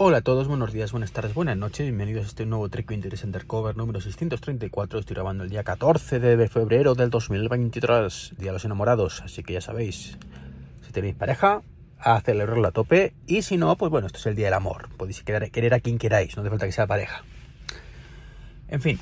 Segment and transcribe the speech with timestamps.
[0.00, 3.24] Hola a todos, buenos días, buenas tardes, buenas noches, bienvenidos a este nuevo Trek Interest
[3.24, 5.00] Undercover número 634.
[5.00, 9.54] Estoy grabando el día 14 de febrero del 2023, Día de los Enamorados, así que
[9.54, 10.16] ya sabéis,
[10.86, 11.62] si tenéis pareja,
[11.98, 14.88] a celebrarlo a tope, y si no, pues bueno, esto es el Día del Amor,
[14.96, 17.24] podéis querer, querer a quien queráis, no hace falta que sea pareja.
[18.68, 19.00] En fin,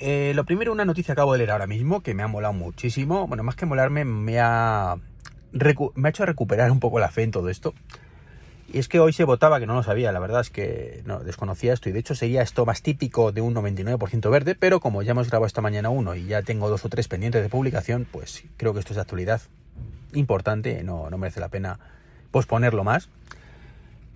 [0.00, 2.54] eh, lo primero, una noticia que acabo de leer ahora mismo que me ha molado
[2.54, 4.96] muchísimo, bueno, más que molarme, me ha,
[5.52, 7.74] me ha hecho recuperar un poco la fe en todo esto.
[8.74, 11.20] Y es que hoy se votaba, que no lo sabía, la verdad es que no,
[11.20, 15.00] desconocía esto y de hecho sería esto más típico de un 99% verde, pero como
[15.02, 18.04] ya hemos grabado esta mañana uno y ya tengo dos o tres pendientes de publicación,
[18.10, 19.42] pues creo que esto es de actualidad
[20.12, 21.78] importante, no, no merece la pena
[22.32, 23.10] posponerlo más.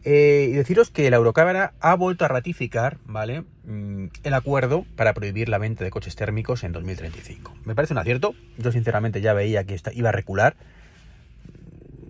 [0.03, 3.45] Eh, y deciros que la Eurocámara ha vuelto a ratificar, ¿vale?
[3.63, 7.55] Mm, el acuerdo para prohibir la venta de coches térmicos en 2035.
[7.65, 8.35] Me parece un acierto.
[8.57, 10.57] Yo sinceramente ya veía que iba a recular.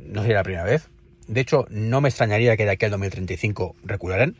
[0.06, 0.88] No sería la primera vez.
[1.28, 4.34] De hecho, no me extrañaría que de aquí al 2035 recularan,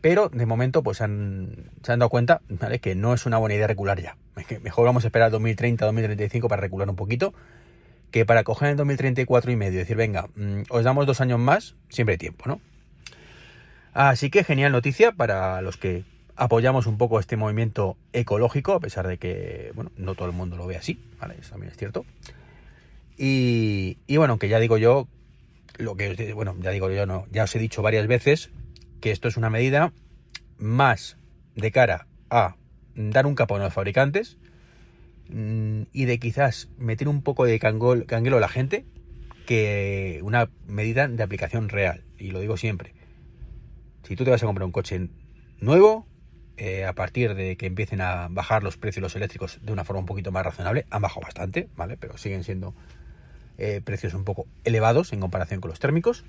[0.00, 2.78] pero de momento pues se han dado cuenta ¿vale?
[2.78, 4.16] que no es una buena idea recular ya.
[4.62, 7.34] Mejor vamos a esperar 2030, 2035 para recular un poquito,
[8.10, 11.74] que para coger en 2034 y medio decir, venga, mm, os damos dos años más,
[11.90, 12.60] siempre hay tiempo, ¿no?
[13.92, 16.04] Así que genial noticia para los que
[16.36, 20.56] apoyamos un poco este movimiento ecológico, a pesar de que, bueno, no todo el mundo
[20.56, 21.34] lo ve así, ¿vale?
[21.38, 22.06] Eso también es cierto.
[23.18, 25.06] Y, y bueno, aunque ya digo yo
[25.80, 28.50] lo que, bueno, ya digo yo, no, ya os he dicho varias veces
[29.00, 29.92] que esto es una medida
[30.58, 31.16] más
[31.54, 32.56] de cara a
[32.94, 34.38] dar un capón a los fabricantes
[35.28, 38.84] mm, y de quizás meter un poco de canguelo a la gente
[39.46, 42.04] que una medida de aplicación real.
[42.18, 42.94] Y lo digo siempre.
[44.04, 45.08] Si tú te vas a comprar un coche
[45.60, 46.06] nuevo,
[46.56, 50.00] eh, a partir de que empiecen a bajar los precios los eléctricos de una forma
[50.00, 51.96] un poquito más razonable, han bajado bastante, ¿vale?
[51.96, 52.74] Pero siguen siendo
[53.60, 56.24] eh, precios un poco elevados en comparación con los térmicos.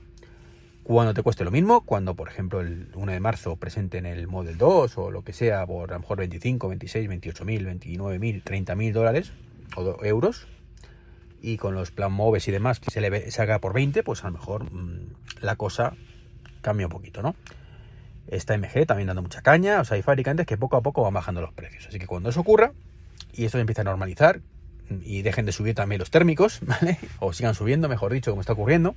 [0.83, 4.57] Cuando te cueste lo mismo, cuando por ejemplo el 1 de marzo presenten el Model
[4.57, 8.43] 2 o lo que sea por a lo mejor 25, 26, 28 mil, 29 mil,
[8.43, 9.31] 30 mil dólares
[9.77, 10.45] o euros
[11.41, 14.23] y con los plan MOVES y demás que se le se haga por 20, pues
[14.23, 15.93] a lo mejor mmm, la cosa
[16.61, 17.35] cambia un poquito, ¿no?
[18.27, 21.13] Esta MG también dando mucha caña, o sea, hay fabricantes que poco a poco van
[21.13, 21.87] bajando los precios.
[21.87, 22.73] Así que cuando eso ocurra
[23.33, 24.41] y esto empieza a normalizar,
[25.03, 26.97] y dejen de subir también los térmicos, ¿vale?
[27.19, 28.95] O sigan subiendo, mejor dicho, como está ocurriendo.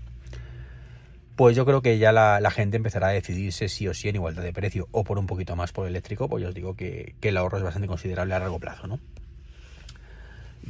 [1.37, 4.45] Pues yo creo que ya la, gente empezará a decidirse sí o sí en igualdad
[4.45, 7.37] de precio o por un poquito más por eléctrico, pues yo os digo que, el
[7.37, 9.01] ahorro es bastante considerable a largo plazo, ¿no?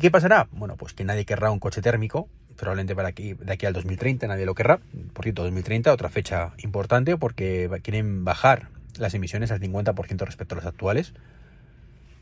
[0.00, 0.48] ¿Qué pasará?
[0.52, 4.26] Bueno, pues que nadie querrá un coche térmico, probablemente para aquí, de aquí al 2030
[4.26, 4.80] nadie lo querrá.
[5.12, 8.68] Por cierto, 2030, otra fecha importante porque quieren bajar
[8.98, 11.12] las emisiones al 50% respecto a las actuales.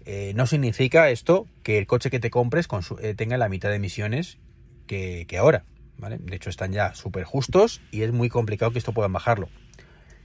[0.04, 2.68] Eh, no significa esto que el coche que te compres
[3.00, 4.38] eh, tenga la mitad de emisiones
[4.86, 5.64] que, ahora.
[5.98, 9.48] De hecho, están ya súper justos y es muy complicado que esto puedan bajarlo.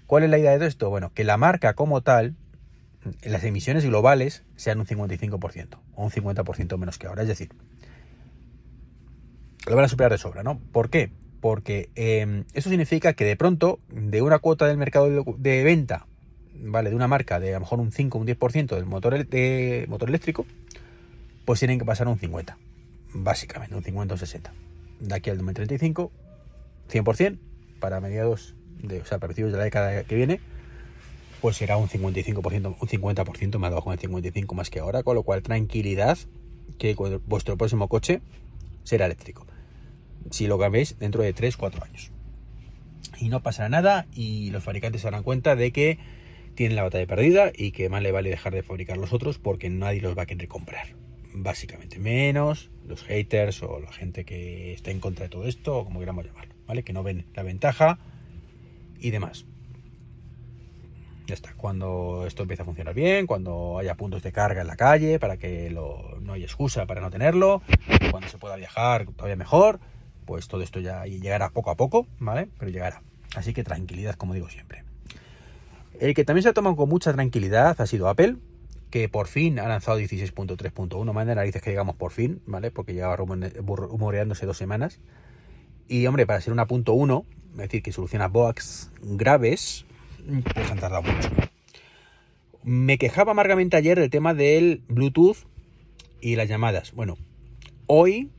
[0.08, 0.90] ¿Cuál es la idea de esto?
[0.90, 2.36] Bueno, que la marca como tal,
[3.22, 7.22] las emisiones globales, sean un 55% o un 50% menos que ahora.
[7.22, 7.50] Es decir,
[9.68, 10.60] lo van a superar de sobra, ¿no?
[10.72, 11.12] ¿Por qué?
[11.42, 15.08] Porque eh, eso significa que de pronto, de una cuota del mercado
[15.38, 16.08] de venta
[16.62, 16.90] ¿vale?
[16.90, 19.86] De una marca de a lo mejor un 5 o un 10% del motor, de
[19.88, 20.46] motor eléctrico,
[21.46, 22.58] pues tienen que pasar a un 50,
[23.14, 24.54] básicamente, un 50 o un 60.
[25.00, 26.12] De aquí al 2035,
[26.92, 27.38] 100%
[27.80, 30.40] para mediados de, o sea, para principios de la década que viene,
[31.42, 35.24] pues será un 55%, un 50% más abajo el 55 más que ahora, con lo
[35.24, 36.18] cual tranquilidad
[36.78, 36.96] que
[37.26, 38.22] vuestro próximo coche
[38.84, 39.46] será eléctrico.
[40.32, 42.12] Si lo cambiéis dentro de 3-4 años.
[43.20, 45.98] Y no pasará nada y los fabricantes se darán cuenta de que
[46.58, 49.70] tienen la batalla perdida y que más le vale dejar de fabricar los otros porque
[49.70, 50.88] nadie los va a querer comprar.
[51.36, 55.86] Básicamente, menos los haters o la gente que está en contra de todo esto, o
[55.86, 56.82] como queramos llamarlo, ¿vale?
[56.82, 58.00] Que no ven la ventaja
[59.00, 59.46] y demás.
[61.28, 64.78] Ya está, cuando esto empieza a funcionar bien, cuando haya puntos de carga en la
[64.78, 67.62] calle para que no haya excusa para no tenerlo,
[68.10, 69.80] cuando se pueda viajar todavía mejor,
[70.26, 72.50] pues todo esto ya llegará poco a poco, ¿vale?
[72.58, 73.04] Pero llegará.
[73.36, 74.87] Así que tranquilidad, como digo siempre.
[76.00, 78.36] El que también se ha tomado con mucha tranquilidad ha sido Apple,
[78.90, 81.12] que por fin ha lanzado 16.3.1.
[81.14, 82.72] Más de narices que digamos por fin, ¿vale?
[82.72, 85.00] Porque llevaba rumoreándose dos semanas.
[85.88, 89.86] Y hombre, para ser una punto uno, es decir, que soluciona bugs graves,
[90.54, 91.30] pues han tardado mucho.
[92.64, 95.38] Me quejaba amargamente ayer del tema del Bluetooth
[96.22, 96.92] y las llamadas.
[96.92, 97.18] Bueno,
[97.88, 98.30] hoy,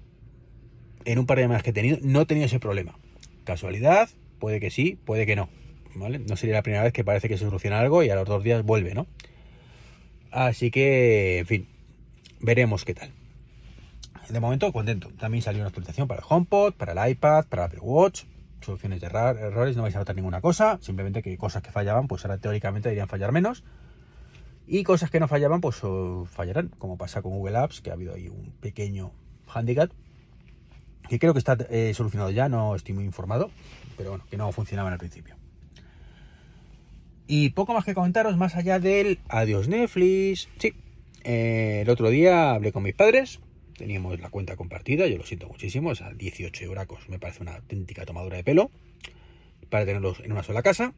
[1.05, 2.99] en un par de llamadas que he tenido, no he tenido ese problema.
[3.44, 5.49] Casualidad, puede que sí, puede que no.
[5.94, 8.43] No sería la primera vez que parece que se soluciona algo y a los dos
[8.44, 9.06] días vuelve, ¿no?
[10.31, 11.69] Así que, en fin,
[12.40, 13.11] veremos qué tal.
[14.29, 15.11] De momento, contento.
[15.19, 18.25] También salió una actualización para el HomePod, para el iPad, para el Apple Watch.
[18.61, 22.25] soluciones de errores, no vais a notar ninguna cosa, simplemente que cosas que fallaban, pues
[22.25, 23.64] ahora teóricamente deberían fallar menos.
[24.67, 25.81] Y cosas que no fallaban, pues
[26.31, 29.12] fallarán, como pasa con Google Apps, que ha habido ahí un pequeño
[29.46, 29.91] handicap,
[31.08, 33.50] que creo que está eh, solucionado ya, no estoy muy informado,
[33.96, 35.37] pero bueno, que no funcionaba al principio.
[37.29, 40.49] Y poco más que comentaros, más allá del adiós Netflix.
[40.59, 40.73] Sí,
[41.25, 43.39] eh, el otro día hablé con mis padres,
[43.77, 48.07] teníamos la cuenta compartida, yo lo siento muchísimo, a 18 euracos me parece una auténtica
[48.07, 48.71] tomadura de pelo
[49.69, 50.95] para tenerlos en una sola casa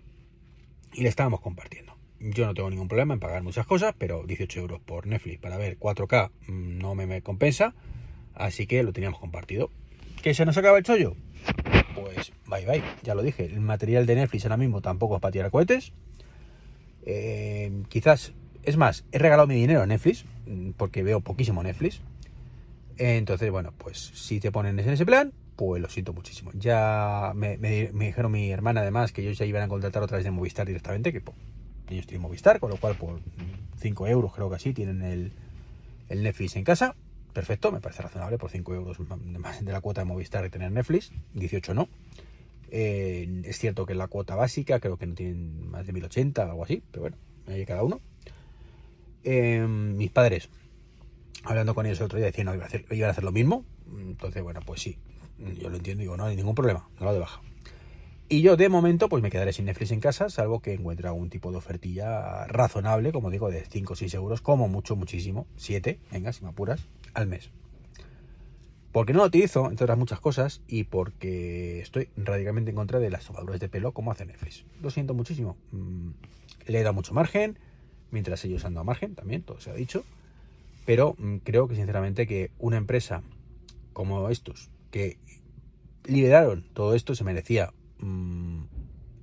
[0.93, 1.97] y le estábamos compartiendo.
[2.21, 5.57] Yo no tengo ningún problema en pagar muchas cosas, pero 18 euros por Netflix para
[5.57, 7.75] ver 4K mm, no me, compensa,
[8.35, 9.71] así que lo teníamos compartido.
[10.23, 11.17] ¿Que se nos acaba el chollo?
[11.95, 15.33] Pues bye bye, ya lo dije, el material de Netflix ahora mismo tampoco es para
[15.33, 15.93] tirar cohetes.
[17.07, 18.33] Eh, quizás,
[18.63, 22.01] es más, he regalado mi dinero a Netflix, mm, porque veo poquísimo Netflix.
[22.99, 26.51] Entonces, bueno, pues si te ponen en ese plan, pues lo siento muchísimo.
[26.55, 30.31] Ya me, dijeron mi hermana además que ellos ya iban a contratar otra vez de
[30.31, 31.37] Movistar directamente, que pues,
[31.89, 33.21] ellos tienen Movistar, con lo cual por
[33.79, 35.33] 5 euros creo que así tienen el,
[36.09, 36.95] Netflix en casa.
[37.33, 38.99] Perfecto, me parece razonable por 5 euros
[39.39, 41.89] más de la cuota de Movistar de tener Netflix, 18 no.
[42.71, 46.65] Es cierto que la cuota básica creo que no tienen más de 1080 o algo
[46.65, 48.01] así, pero bueno, hay cada uno.
[49.25, 50.49] Eh, mis padres,
[51.45, 53.33] hablando con ellos el otro día, decían que iban a, hacer, iban a hacer lo
[53.33, 53.65] mismo.
[53.99, 54.99] Entonces, bueno, pues sí,
[55.61, 57.43] yo lo entiendo, digo, no hay ningún problema, no lo de baja.
[58.29, 61.31] Y yo de momento pues me quedaré sin Netflix en casa, salvo que encuentre algún
[61.31, 65.99] tipo de ofertilla razonable, como digo, de 5 o 6 euros, como mucho, muchísimo, 7,
[66.13, 67.51] venga, si me apuras, al mes.
[68.93, 73.11] Porque no lo utilizo, entre otras muchas cosas, y porque estoy radicalmente en contra de
[73.11, 74.65] las tomaduras de pelo como hace Netflix.
[74.83, 75.57] Lo siento muchísimo.
[75.71, 76.11] Mm,
[76.67, 77.59] le he dado mucho margen,
[78.11, 80.05] mientras ellos han dado margen, también, todo se ha dicho.
[80.87, 83.23] Pero mm, creo que sinceramente que una empresa
[83.93, 85.19] como estos, que
[86.05, 88.63] lideraron todo esto, se merecía Mm,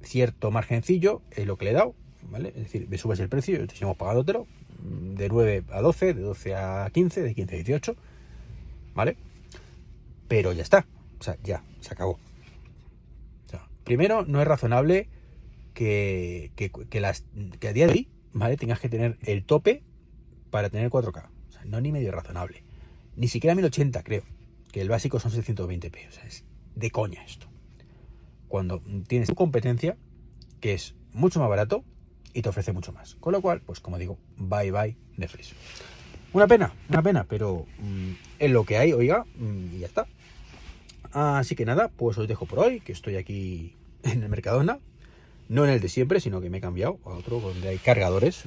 [0.03, 1.95] cierto margencillo, es lo que le he dado,
[2.29, 2.49] ¿vale?
[2.49, 4.47] Es decir, me subes el precio, yo te seguimos pagándotelo,
[5.15, 7.95] de 9 a 12, de 12 a 15, de 15 a 18,
[8.93, 9.17] ¿vale?
[10.27, 10.85] Pero ya está,
[11.19, 12.19] o sea, ya, se acabó.
[13.83, 15.07] primero, no es razonable
[15.73, 17.23] que, que, las,
[17.59, 18.57] que a día de hoy, ¿vale?
[18.57, 19.83] Tengas que tener el tope
[20.51, 21.29] para tener 4K.
[21.47, 22.63] O sea, no ni medio razonable.
[23.15, 24.23] Ni siquiera 1080, creo.
[24.73, 26.09] Que el básico son 620p.
[26.09, 26.43] O sea, es
[26.75, 27.47] de coña esto
[28.47, 29.97] cuando tienes competencia,
[30.59, 31.83] que es mucho más barato
[32.33, 33.15] y te ofrece mucho más.
[33.15, 35.53] Con lo cual, pues como digo, bye bye Netflix.
[36.33, 40.07] Una pena, una pena, pero mm, es lo que hay, oiga, mm, y ya está.
[41.11, 44.79] Así que nada, pues os dejo por hoy, que estoy aquí en el Mercadona.
[45.49, 48.43] No en el de siempre, sino que me he cambiado a otro donde hay cargadores.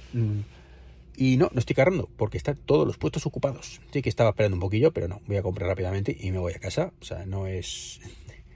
[1.16, 3.80] Y no, no estoy cargando, porque están todos los puestos ocupados.
[3.90, 6.52] Sí que estaba esperando un poquillo, pero no, voy a comprar rápidamente y me voy
[6.52, 6.92] a casa.
[7.00, 8.00] O sea, no es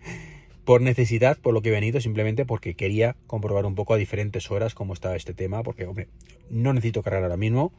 [0.65, 4.50] por necesidad, por lo que he venido, simplemente porque quería comprobar un poco a diferentes
[4.50, 6.09] horas cómo estaba este tema, porque, hombre,
[6.50, 7.73] no necesito cargar ahora mismo,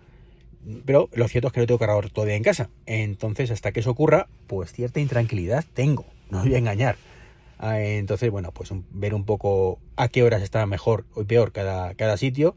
[0.85, 2.69] pero lo cierto es que no tengo cargador todavía en casa.
[2.85, 6.97] Entonces, hasta que eso ocurra, pues cierta intranquilidad tengo, no voy a engañar.
[7.57, 11.93] Ah, entonces, bueno, pues ver un poco a qué horas está mejor o peor cada,
[11.95, 12.55] cada sitio,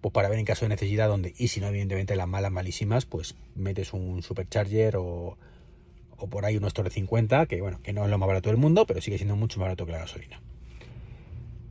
[0.00, 3.06] pues para ver en caso de necesidad dónde, y si no, evidentemente las malas, malísimas,
[3.06, 5.36] pues metes un supercharger o
[6.22, 8.56] o por ahí un Store 50, que bueno, que no es lo más barato del
[8.56, 10.40] mundo, pero sigue siendo mucho más barato que la gasolina.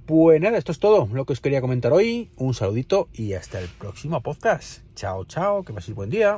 [0.05, 2.31] Pues nada, esto es todo lo que os quería comentar hoy.
[2.35, 4.81] Un saludito y hasta el próximo podcast.
[4.95, 6.37] Chao, chao, que paséis buen día.